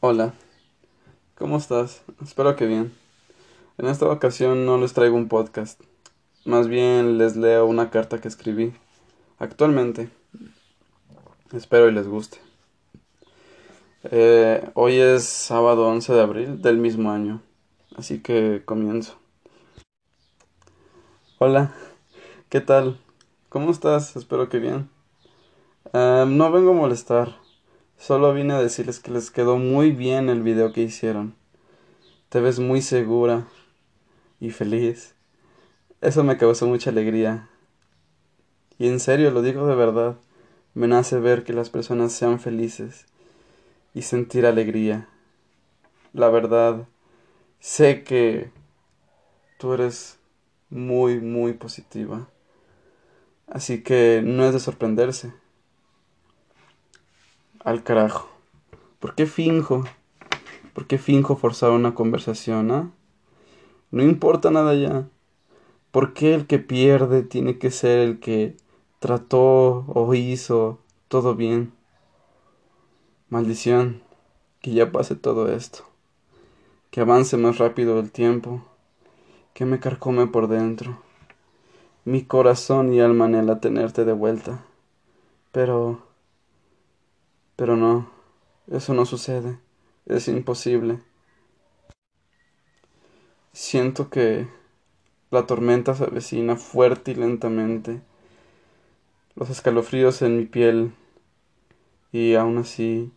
Hola, 0.00 0.32
¿cómo 1.34 1.56
estás? 1.56 2.04
Espero 2.22 2.54
que 2.54 2.66
bien. 2.66 2.94
En 3.78 3.86
esta 3.86 4.06
ocasión 4.06 4.64
no 4.64 4.78
les 4.78 4.92
traigo 4.92 5.16
un 5.16 5.26
podcast, 5.26 5.80
más 6.44 6.68
bien 6.68 7.18
les 7.18 7.34
leo 7.34 7.66
una 7.66 7.90
carta 7.90 8.20
que 8.20 8.28
escribí 8.28 8.72
actualmente. 9.40 10.08
Espero 11.52 11.88
y 11.88 11.92
les 11.92 12.06
guste. 12.06 12.38
Eh, 14.04 14.70
hoy 14.74 15.00
es 15.00 15.24
sábado 15.24 15.88
11 15.88 16.12
de 16.12 16.20
abril 16.20 16.62
del 16.62 16.76
mismo 16.76 17.10
año, 17.10 17.42
así 17.96 18.20
que 18.20 18.62
comienzo. 18.64 19.18
Hola, 21.38 21.74
¿qué 22.48 22.60
tal? 22.60 23.00
¿Cómo 23.48 23.72
estás? 23.72 24.14
Espero 24.14 24.48
que 24.48 24.60
bien. 24.60 24.88
Eh, 25.92 26.24
no 26.28 26.52
vengo 26.52 26.70
a 26.70 26.74
molestar. 26.74 27.47
Solo 27.98 28.32
vine 28.32 28.54
a 28.54 28.62
decirles 28.62 29.00
que 29.00 29.10
les 29.10 29.32
quedó 29.32 29.58
muy 29.58 29.90
bien 29.90 30.28
el 30.28 30.42
video 30.42 30.72
que 30.72 30.82
hicieron. 30.82 31.34
Te 32.28 32.40
ves 32.40 32.60
muy 32.60 32.80
segura 32.80 33.48
y 34.40 34.50
feliz. 34.50 35.14
Eso 36.00 36.22
me 36.22 36.36
causó 36.36 36.68
mucha 36.68 36.90
alegría. 36.90 37.48
Y 38.78 38.86
en 38.86 39.00
serio, 39.00 39.32
lo 39.32 39.42
digo 39.42 39.66
de 39.66 39.74
verdad. 39.74 40.16
Me 40.74 40.86
nace 40.86 41.18
ver 41.18 41.42
que 41.42 41.52
las 41.52 41.70
personas 41.70 42.12
sean 42.12 42.38
felices 42.38 43.06
y 43.94 44.02
sentir 44.02 44.46
alegría. 44.46 45.08
La 46.12 46.28
verdad, 46.30 46.86
sé 47.58 48.04
que 48.04 48.52
tú 49.58 49.72
eres 49.72 50.18
muy, 50.70 51.18
muy 51.18 51.52
positiva. 51.52 52.28
Así 53.48 53.82
que 53.82 54.22
no 54.24 54.46
es 54.46 54.52
de 54.52 54.60
sorprenderse. 54.60 55.32
Al 57.64 57.82
carajo. 57.82 58.28
¿Por 59.00 59.16
qué 59.16 59.26
finjo? 59.26 59.84
¿Por 60.74 60.86
qué 60.86 60.96
finjo 60.96 61.34
forzar 61.34 61.70
una 61.70 61.94
conversación, 61.94 62.70
ah? 62.70 62.90
No 63.90 64.04
importa 64.04 64.50
nada 64.52 64.74
ya. 64.74 65.08
¿Por 65.90 66.14
qué 66.14 66.34
el 66.34 66.46
que 66.46 66.60
pierde 66.60 67.22
tiene 67.22 67.58
que 67.58 67.72
ser 67.72 67.98
el 67.98 68.20
que 68.20 68.56
trató 69.00 69.84
o 69.88 70.14
hizo 70.14 70.78
todo 71.08 71.34
bien? 71.34 71.72
Maldición, 73.28 74.02
que 74.60 74.70
ya 74.70 74.92
pase 74.92 75.16
todo 75.16 75.52
esto. 75.52 75.84
Que 76.90 77.00
avance 77.00 77.36
más 77.36 77.58
rápido 77.58 77.98
el 77.98 78.12
tiempo. 78.12 78.62
Que 79.52 79.64
me 79.64 79.80
carcome 79.80 80.28
por 80.28 80.46
dentro. 80.46 81.02
Mi 82.04 82.22
corazón 82.22 82.92
y 82.92 83.00
alma 83.00 83.24
anhela 83.24 83.58
tenerte 83.58 84.04
de 84.04 84.12
vuelta. 84.12 84.64
Pero 85.50 86.07
pero 87.58 87.76
no, 87.76 88.08
eso 88.70 88.94
no 88.94 89.04
sucede. 89.04 89.58
Es 90.06 90.28
imposible. 90.28 91.00
Siento 93.52 94.10
que 94.10 94.46
la 95.32 95.44
tormenta 95.44 95.96
se 95.96 96.04
avecina 96.04 96.54
fuerte 96.54 97.10
y 97.10 97.14
lentamente. 97.16 98.00
Los 99.34 99.50
escalofríos 99.50 100.22
en 100.22 100.36
mi 100.36 100.44
piel. 100.44 100.92
Y 102.12 102.36
aún 102.36 102.58
así 102.58 103.10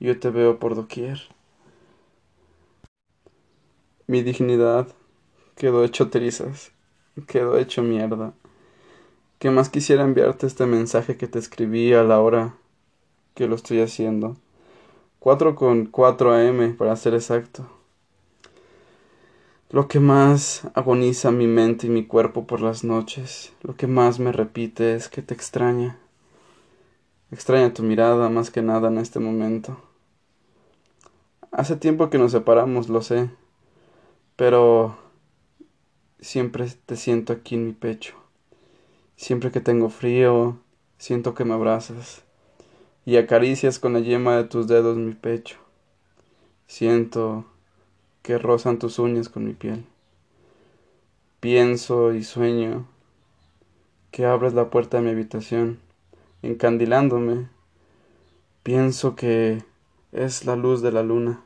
yo 0.00 0.18
te 0.18 0.30
veo 0.30 0.58
por 0.58 0.74
doquier. 0.74 1.20
Mi 4.08 4.22
dignidad 4.22 4.88
quedó 5.54 5.84
hecho 5.84 6.10
trizas, 6.10 6.72
quedó 7.28 7.58
hecho 7.58 7.84
mierda. 7.84 8.34
¿Qué 9.38 9.52
más 9.52 9.68
quisiera 9.68 10.02
enviarte 10.02 10.48
este 10.48 10.66
mensaje 10.66 11.16
que 11.16 11.28
te 11.28 11.38
escribí 11.38 11.94
a 11.94 12.02
la 12.02 12.18
hora 12.18 12.56
que 13.34 13.48
lo 13.48 13.56
estoy 13.56 13.80
haciendo. 13.80 14.36
4 15.18 15.54
con 15.54 15.86
4 15.86 16.34
AM 16.34 16.76
para 16.76 16.94
ser 16.96 17.14
exacto. 17.14 17.66
Lo 19.70 19.88
que 19.88 19.98
más 19.98 20.68
agoniza 20.74 21.32
mi 21.32 21.46
mente 21.46 21.86
y 21.88 21.90
mi 21.90 22.06
cuerpo 22.06 22.46
por 22.46 22.60
las 22.60 22.84
noches, 22.84 23.52
lo 23.62 23.74
que 23.74 23.86
más 23.86 24.20
me 24.20 24.30
repite 24.30 24.94
es 24.94 25.08
que 25.08 25.22
te 25.22 25.34
extraña. 25.34 25.98
Extraña 27.32 27.74
tu 27.74 27.82
mirada 27.82 28.28
más 28.28 28.50
que 28.50 28.62
nada 28.62 28.88
en 28.88 28.98
este 28.98 29.18
momento. 29.18 29.76
Hace 31.50 31.76
tiempo 31.76 32.10
que 32.10 32.18
nos 32.18 32.32
separamos, 32.32 32.88
lo 32.88 33.02
sé, 33.02 33.30
pero 34.36 34.96
siempre 36.20 36.68
te 36.86 36.96
siento 36.96 37.32
aquí 37.32 37.56
en 37.56 37.66
mi 37.66 37.72
pecho. 37.72 38.14
Siempre 39.16 39.50
que 39.50 39.60
tengo 39.60 39.88
frío, 39.88 40.58
siento 40.98 41.34
que 41.34 41.44
me 41.44 41.54
abrazas 41.54 42.24
y 43.06 43.16
acaricias 43.16 43.78
con 43.78 43.92
la 43.92 44.00
yema 44.00 44.36
de 44.36 44.44
tus 44.44 44.66
dedos 44.66 44.96
mi 44.96 45.12
pecho. 45.12 45.56
Siento 46.66 47.44
que 48.22 48.38
rozan 48.38 48.78
tus 48.78 48.98
uñas 48.98 49.28
con 49.28 49.44
mi 49.44 49.52
piel. 49.52 49.84
Pienso 51.40 52.14
y 52.14 52.24
sueño 52.24 52.86
que 54.10 54.24
abres 54.24 54.54
la 54.54 54.70
puerta 54.70 54.96
de 54.96 55.02
mi 55.02 55.10
habitación, 55.10 55.78
encandilándome. 56.42 57.48
Pienso 58.62 59.14
que 59.14 59.62
es 60.12 60.46
la 60.46 60.56
luz 60.56 60.80
de 60.80 60.92
la 60.92 61.02
luna. 61.02 61.42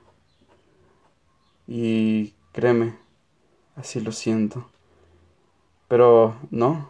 Y 1.66 2.34
créeme, 2.52 2.94
así 3.74 4.00
lo 4.00 4.12
siento. 4.12 4.68
Pero 5.88 6.36
no, 6.50 6.88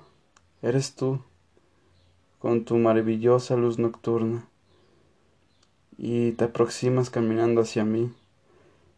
eres 0.61 0.95
tú, 0.95 1.23
con 2.41 2.67
tu 2.67 2.77
maravillosa 2.77 3.57
luz 3.57 3.79
nocturna 3.79 4.48
y 5.99 6.33
te 6.33 6.45
aproximas 6.45 7.11
caminando 7.11 7.61
hacia 7.61 7.85
mí, 7.85 8.13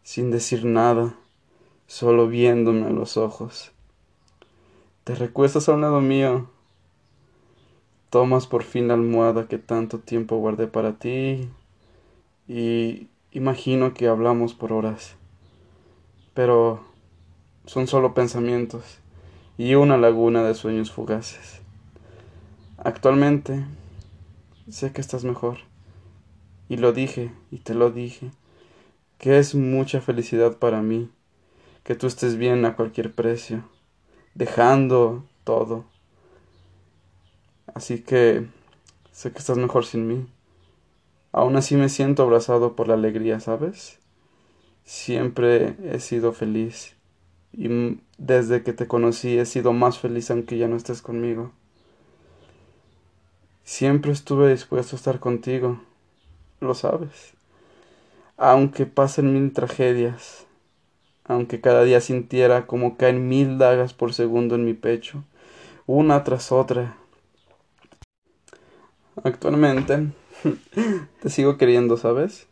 sin 0.03 0.29
decir 0.29 0.65
nada, 0.65 1.15
solo 1.87 2.27
viéndome 2.27 2.85
a 2.85 2.91
los 2.91 3.17
ojos. 3.17 3.71
Te 5.03 5.15
recuestas 5.15 5.67
a 5.67 5.73
un 5.73 5.81
lado 5.81 5.99
mío, 5.99 6.47
tomas 8.11 8.45
por 8.45 8.63
fin 8.63 8.87
la 8.87 8.93
almohada 8.93 9.47
que 9.47 9.57
tanto 9.57 9.97
tiempo 9.97 10.37
guardé 10.37 10.67
para 10.67 10.93
ti 10.99 11.49
y 12.47 13.07
imagino 13.31 13.95
que 13.95 14.07
hablamos 14.07 14.53
por 14.53 14.71
horas, 14.71 15.15
pero 16.35 16.81
son 17.65 17.87
solo 17.87 18.13
pensamientos 18.13 18.99
y 19.57 19.73
una 19.73 19.97
laguna 19.97 20.43
de 20.43 20.53
sueños 20.53 20.91
fugaces. 20.91 21.61
Actualmente 22.77 23.65
sé 24.69 24.91
que 24.91 25.01
estás 25.01 25.23
mejor 25.23 25.70
y 26.71 26.77
lo 26.77 26.93
dije, 26.93 27.33
y 27.51 27.57
te 27.57 27.73
lo 27.73 27.91
dije, 27.91 28.31
que 29.17 29.39
es 29.39 29.55
mucha 29.55 29.99
felicidad 29.99 30.55
para 30.57 30.81
mí, 30.81 31.09
que 31.83 31.95
tú 31.95 32.07
estés 32.07 32.37
bien 32.37 32.63
a 32.63 32.77
cualquier 32.77 33.11
precio, 33.11 33.65
dejando 34.35 35.25
todo. 35.43 35.83
Así 37.73 37.99
que 37.99 38.47
sé 39.11 39.33
que 39.33 39.39
estás 39.39 39.57
mejor 39.57 39.85
sin 39.85 40.07
mí. 40.07 40.25
Aún 41.33 41.57
así 41.57 41.75
me 41.75 41.89
siento 41.89 42.23
abrazado 42.23 42.73
por 42.73 42.87
la 42.87 42.93
alegría, 42.93 43.41
¿sabes? 43.41 43.99
Siempre 44.85 45.75
he 45.83 45.99
sido 45.99 46.31
feliz 46.31 46.95
y 47.51 47.99
desde 48.17 48.63
que 48.63 48.71
te 48.71 48.87
conocí 48.87 49.37
he 49.37 49.45
sido 49.45 49.73
más 49.73 49.99
feliz 49.99 50.31
aunque 50.31 50.57
ya 50.57 50.69
no 50.69 50.77
estés 50.77 51.01
conmigo. 51.01 51.51
Siempre 53.65 54.13
estuve 54.13 54.49
dispuesto 54.49 54.95
a 54.95 54.99
estar 54.99 55.19
contigo 55.19 55.81
lo 56.61 56.75
sabes. 56.75 57.33
Aunque 58.37 58.85
pasen 58.85 59.33
mil 59.33 59.51
tragedias, 59.51 60.45
aunque 61.25 61.59
cada 61.59 61.83
día 61.83 62.01
sintiera 62.01 62.67
como 62.67 62.97
caen 62.97 63.27
mil 63.27 63.57
dagas 63.57 63.93
por 63.93 64.13
segundo 64.13 64.55
en 64.55 64.65
mi 64.65 64.73
pecho, 64.73 65.23
una 65.87 66.23
tras 66.23 66.51
otra. 66.51 66.95
Actualmente 69.23 70.07
te 71.21 71.29
sigo 71.29 71.57
queriendo, 71.57 71.97
¿sabes? 71.97 72.47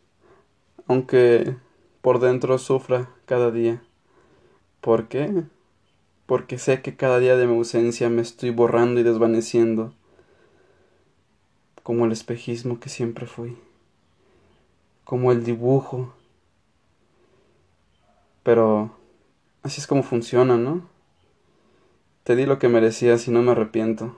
Aunque 0.86 1.56
por 2.02 2.20
dentro 2.20 2.58
sufra 2.58 3.08
cada 3.26 3.50
día. 3.50 3.82
¿Por 4.80 5.08
qué? 5.08 5.44
Porque 6.26 6.58
sé 6.58 6.82
que 6.82 6.96
cada 6.96 7.18
día 7.18 7.36
de 7.36 7.46
mi 7.46 7.56
ausencia 7.56 8.08
me 8.08 8.22
estoy 8.22 8.50
borrando 8.50 9.00
y 9.00 9.02
desvaneciendo, 9.02 9.92
como 11.82 12.06
el 12.06 12.12
espejismo 12.12 12.78
que 12.78 12.88
siempre 12.88 13.26
fui 13.26 13.56
como 15.10 15.32
el 15.32 15.42
dibujo. 15.42 16.14
Pero 18.44 18.94
así 19.64 19.80
es 19.80 19.88
como 19.88 20.04
funciona, 20.04 20.56
¿no? 20.56 20.88
Te 22.22 22.36
di 22.36 22.46
lo 22.46 22.60
que 22.60 22.68
merecías 22.68 23.26
y 23.26 23.32
no 23.32 23.42
me 23.42 23.50
arrepiento. 23.50 24.16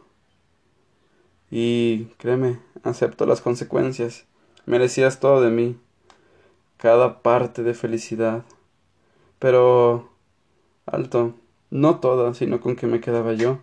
Y 1.51 2.09
créeme, 2.19 2.59
acepto 2.83 3.25
las 3.25 3.41
consecuencias. 3.41 4.27
Merecías 4.67 5.19
todo 5.19 5.41
de 5.41 5.51
mí, 5.51 5.79
cada 6.77 7.23
parte 7.23 7.63
de 7.63 7.73
felicidad. 7.73 8.45
Pero... 9.39 10.11
alto, 10.85 11.33
no 11.71 12.01
toda, 12.01 12.35
sino 12.35 12.61
con 12.61 12.77
que 12.77 12.87
me 12.87 13.01
quedaba 13.01 13.33
yo. 13.33 13.61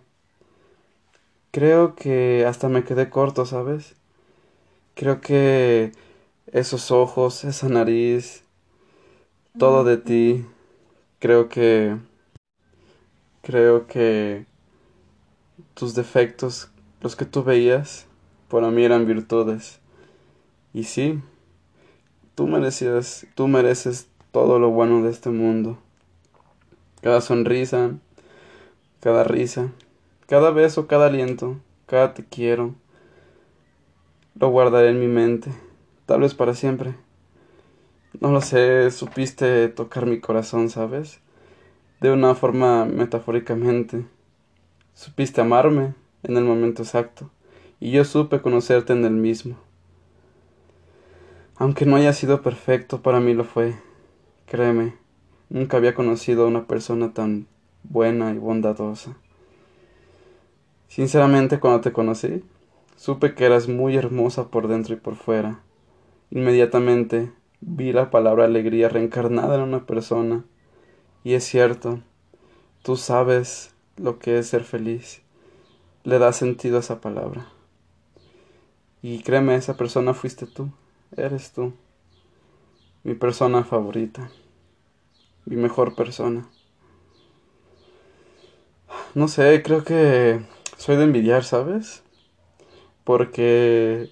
Creo 1.52 1.94
que 1.94 2.44
hasta 2.44 2.68
me 2.68 2.82
quedé 2.82 3.08
corto, 3.08 3.46
¿sabes? 3.46 3.94
Creo 4.96 5.20
que 5.20 5.92
esos 6.52 6.90
ojos, 6.90 7.44
esa 7.44 7.68
nariz, 7.68 8.44
todo 9.58 9.84
de 9.84 9.96
ti. 9.96 10.46
Creo 11.18 11.48
que 11.48 11.96
creo 13.42 13.86
que 13.86 14.46
tus 15.74 15.94
defectos, 15.94 16.70
los 17.00 17.16
que 17.16 17.24
tú 17.24 17.42
veías, 17.42 18.06
para 18.48 18.70
mí 18.70 18.84
eran 18.84 19.06
virtudes. 19.06 19.80
Y 20.72 20.84
sí, 20.84 21.20
tú 22.34 22.46
merecías, 22.46 23.26
tú 23.34 23.48
mereces 23.48 24.08
todo 24.32 24.58
lo 24.58 24.70
bueno 24.70 25.02
de 25.02 25.10
este 25.10 25.30
mundo. 25.30 25.78
Cada 27.02 27.20
sonrisa, 27.20 27.92
cada 29.00 29.24
risa, 29.24 29.72
cada 30.26 30.50
beso, 30.50 30.86
cada 30.86 31.06
aliento, 31.06 31.56
cada 31.86 32.14
te 32.14 32.24
quiero, 32.24 32.74
lo 34.38 34.50
guardaré 34.50 34.90
en 34.90 35.00
mi 35.00 35.08
mente, 35.08 35.50
tal 36.10 36.22
vez 36.22 36.34
para 36.34 36.54
siempre. 36.54 36.96
No 38.20 38.32
lo 38.32 38.40
sé, 38.40 38.90
supiste 38.90 39.68
tocar 39.68 40.06
mi 40.06 40.18
corazón, 40.18 40.68
¿sabes? 40.68 41.20
De 42.00 42.10
una 42.10 42.34
forma 42.34 42.84
metafóricamente. 42.84 44.04
Supiste 44.92 45.40
amarme 45.40 45.94
en 46.24 46.36
el 46.36 46.42
momento 46.42 46.82
exacto, 46.82 47.30
y 47.78 47.92
yo 47.92 48.04
supe 48.04 48.42
conocerte 48.42 48.92
en 48.92 49.04
el 49.04 49.12
mismo. 49.12 49.56
Aunque 51.54 51.86
no 51.86 51.94
haya 51.94 52.12
sido 52.12 52.42
perfecto, 52.42 53.02
para 53.02 53.20
mí 53.20 53.32
lo 53.32 53.44
fue. 53.44 53.76
Créeme, 54.46 54.96
nunca 55.48 55.76
había 55.76 55.94
conocido 55.94 56.42
a 56.42 56.48
una 56.48 56.66
persona 56.66 57.14
tan 57.14 57.46
buena 57.84 58.32
y 58.32 58.38
bondadosa. 58.38 59.16
Sinceramente, 60.88 61.60
cuando 61.60 61.82
te 61.82 61.92
conocí, 61.92 62.42
supe 62.96 63.36
que 63.36 63.44
eras 63.44 63.68
muy 63.68 63.94
hermosa 63.94 64.48
por 64.48 64.66
dentro 64.66 64.94
y 64.94 64.98
por 64.98 65.14
fuera. 65.14 65.60
Inmediatamente 66.30 67.32
vi 67.60 67.92
la 67.92 68.10
palabra 68.10 68.44
alegría 68.44 68.88
reencarnada 68.88 69.56
en 69.56 69.62
una 69.62 69.86
persona. 69.86 70.44
Y 71.24 71.34
es 71.34 71.44
cierto, 71.44 72.00
tú 72.82 72.96
sabes 72.96 73.74
lo 73.96 74.18
que 74.18 74.38
es 74.38 74.48
ser 74.48 74.64
feliz. 74.64 75.22
Le 76.04 76.18
da 76.18 76.32
sentido 76.32 76.76
a 76.76 76.80
esa 76.80 77.00
palabra. 77.00 77.48
Y 79.02 79.22
créeme, 79.22 79.56
esa 79.56 79.76
persona 79.76 80.14
fuiste 80.14 80.46
tú, 80.46 80.70
eres 81.16 81.52
tú, 81.52 81.72
mi 83.02 83.14
persona 83.14 83.64
favorita, 83.64 84.30
mi 85.46 85.56
mejor 85.56 85.94
persona. 85.94 86.48
No 89.14 89.26
sé, 89.26 89.62
creo 89.62 89.84
que 89.84 90.40
soy 90.76 90.96
de 90.96 91.04
envidiar, 91.04 91.44
¿sabes? 91.44 92.02
Porque 93.04 94.10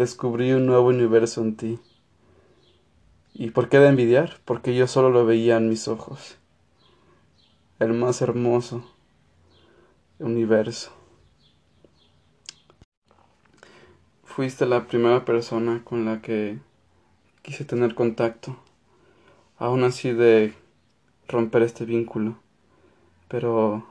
descubrí 0.00 0.50
un 0.52 0.64
nuevo 0.64 0.88
universo 0.88 1.42
en 1.42 1.56
ti. 1.56 1.78
¿Y 3.34 3.50
por 3.50 3.68
qué 3.68 3.78
de 3.78 3.88
envidiar? 3.88 4.38
Porque 4.46 4.74
yo 4.74 4.86
solo 4.86 5.10
lo 5.10 5.26
veía 5.26 5.58
en 5.58 5.68
mis 5.68 5.88
ojos. 5.88 6.38
El 7.78 7.92
más 7.92 8.22
hermoso 8.22 8.82
universo. 10.18 10.90
Fuiste 14.24 14.64
la 14.64 14.86
primera 14.86 15.26
persona 15.26 15.82
con 15.84 16.06
la 16.06 16.22
que 16.22 16.58
quise 17.42 17.66
tener 17.66 17.94
contacto. 17.94 18.56
Aún 19.58 19.84
así 19.84 20.12
de 20.12 20.54
romper 21.28 21.60
este 21.60 21.84
vínculo. 21.84 22.38
Pero 23.28 23.86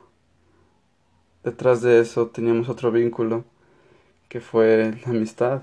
detrás 1.43 1.83
de 1.83 1.99
eso 1.99 2.29
teníamos 2.29 2.67
otro 2.67 2.91
vínculo 2.91 3.45
que 4.27 4.41
fue 4.41 4.97
la 5.05 5.11
amistad. 5.11 5.61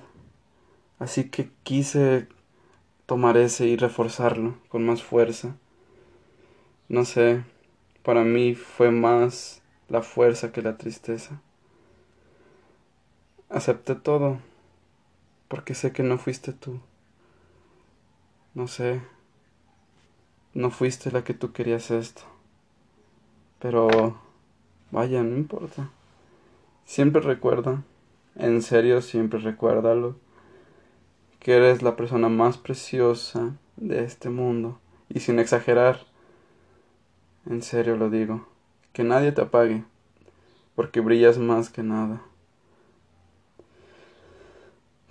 Así 0.98 1.28
que 1.28 1.50
quise 1.62 2.26
tomar 3.04 3.36
ese 3.36 3.66
y 3.66 3.76
reforzarlo 3.76 4.56
con 4.68 4.84
más 4.84 5.02
fuerza. 5.02 5.56
No 6.88 7.04
sé, 7.04 7.44
para 8.02 8.24
mí 8.24 8.54
fue 8.54 8.90
más 8.90 9.62
la 9.88 10.02
fuerza 10.02 10.52
que 10.52 10.62
la 10.62 10.78
tristeza. 10.78 11.40
Acepté 13.48 13.94
todo, 13.94 14.38
porque 15.48 15.74
sé 15.74 15.92
que 15.92 16.02
no 16.02 16.16
fuiste 16.16 16.52
tú. 16.52 16.80
No 18.54 18.66
sé, 18.66 19.02
no 20.54 20.70
fuiste 20.70 21.12
la 21.12 21.24
que 21.24 21.34
tú 21.34 21.52
querías 21.52 21.90
esto. 21.90 22.22
Pero, 23.58 24.18
vaya, 24.90 25.22
no 25.22 25.36
importa. 25.36 25.90
Siempre 26.86 27.20
recuerda, 27.20 27.82
en 28.34 28.62
serio, 28.62 29.02
siempre 29.02 29.40
recuérdalo 29.40 30.25
que 31.40 31.56
eres 31.56 31.82
la 31.82 31.96
persona 31.96 32.28
más 32.28 32.56
preciosa 32.58 33.54
de 33.76 34.04
este 34.04 34.30
mundo. 34.30 34.78
Y 35.08 35.20
sin 35.20 35.38
exagerar, 35.38 36.00
en 37.48 37.62
serio 37.62 37.96
lo 37.96 38.10
digo, 38.10 38.46
que 38.92 39.04
nadie 39.04 39.32
te 39.32 39.42
apague, 39.42 39.84
porque 40.74 41.00
brillas 41.00 41.38
más 41.38 41.70
que 41.70 41.82
nada. 41.82 42.22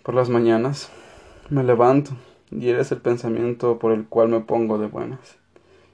Por 0.04 0.14
las 0.14 0.30
mañanas 0.30 0.92
me 1.50 1.64
levanto 1.64 2.12
y 2.52 2.70
eres 2.70 2.92
el 2.92 3.02
pensamiento 3.02 3.80
por 3.80 3.92
el 3.92 4.06
cual 4.06 4.30
me 4.30 4.42
pongo 4.42 4.78
de 4.78 4.88
buenas. 4.88 5.38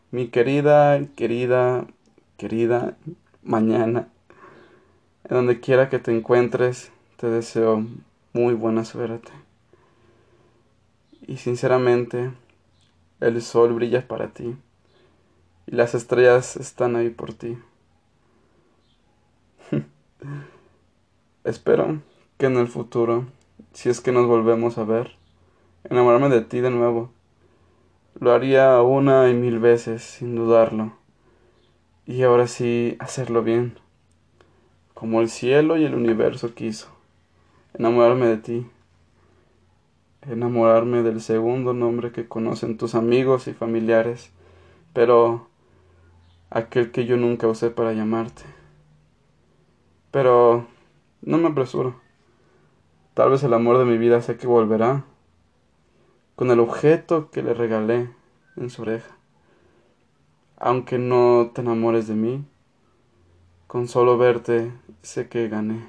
Mi 0.09 0.27
querida, 0.27 1.01
querida, 1.15 1.85
querida 2.37 2.97
mañana, 3.43 4.09
en 5.25 5.35
donde 5.35 5.61
quiera 5.61 5.89
que 5.89 5.99
te 5.99 6.15
encuentres, 6.15 6.91
te 7.17 7.27
deseo 7.27 7.85
muy 8.33 8.53
buena 8.53 8.83
suerte 8.83 9.31
y 11.31 11.37
sinceramente 11.37 12.33
el 13.21 13.41
sol 13.41 13.71
brilla 13.71 14.05
para 14.05 14.33
ti 14.33 14.53
y 15.65 15.75
las 15.75 15.95
estrellas 15.95 16.57
están 16.57 16.97
ahí 16.97 17.09
por 17.09 17.33
ti. 17.33 17.57
Espero 21.45 22.01
que 22.37 22.47
en 22.47 22.57
el 22.57 22.67
futuro, 22.67 23.27
si 23.71 23.87
es 23.87 24.01
que 24.01 24.11
nos 24.11 24.27
volvemos 24.27 24.77
a 24.77 24.83
ver, 24.83 25.15
enamorarme 25.85 26.27
de 26.27 26.41
ti 26.41 26.59
de 26.59 26.69
nuevo. 26.69 27.11
Lo 28.19 28.33
haría 28.33 28.81
una 28.81 29.29
y 29.29 29.33
mil 29.33 29.59
veces, 29.59 30.03
sin 30.03 30.35
dudarlo. 30.35 30.91
Y 32.05 32.23
ahora 32.23 32.47
sí, 32.47 32.97
hacerlo 32.99 33.41
bien, 33.41 33.79
como 34.93 35.21
el 35.21 35.29
cielo 35.29 35.77
y 35.77 35.85
el 35.85 35.95
universo 35.95 36.53
quiso. 36.53 36.89
Enamorarme 37.73 38.25
de 38.25 38.37
ti 38.37 38.67
enamorarme 40.21 41.03
del 41.03 41.21
segundo 41.21 41.73
nombre 41.73 42.11
que 42.11 42.27
conocen 42.27 42.77
tus 42.77 42.95
amigos 42.95 43.47
y 43.47 43.53
familiares, 43.53 44.31
pero 44.93 45.47
aquel 46.49 46.91
que 46.91 47.05
yo 47.05 47.17
nunca 47.17 47.47
usé 47.47 47.69
para 47.69 47.93
llamarte. 47.93 48.43
Pero 50.11 50.67
no 51.21 51.37
me 51.37 51.49
apresuro. 51.49 51.95
Tal 53.13 53.31
vez 53.31 53.43
el 53.43 53.53
amor 53.53 53.77
de 53.77 53.85
mi 53.85 53.97
vida 53.97 54.21
sé 54.21 54.37
que 54.37 54.47
volverá 54.47 55.05
con 56.35 56.51
el 56.51 56.59
objeto 56.59 57.29
que 57.31 57.43
le 57.43 57.53
regalé 57.53 58.09
en 58.57 58.69
su 58.69 58.83
oreja. 58.83 59.15
Aunque 60.57 60.97
no 60.97 61.51
te 61.53 61.61
enamores 61.61 62.07
de 62.07 62.15
mí, 62.15 62.45
con 63.67 63.87
solo 63.87 64.17
verte 64.17 64.71
sé 65.01 65.27
que 65.27 65.47
gané. 65.47 65.87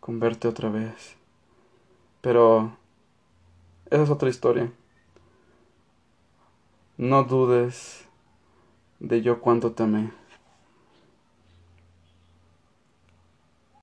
Con 0.00 0.20
verte 0.20 0.48
otra 0.48 0.70
vez. 0.70 1.17
Pero 2.20 2.72
esa 3.90 4.02
es 4.02 4.10
otra 4.10 4.28
historia. 4.28 4.72
No 6.96 7.24
dudes 7.24 8.06
de 8.98 9.22
yo 9.22 9.40
cuánto 9.40 9.72
te 9.72 9.84
amé. 9.84 10.10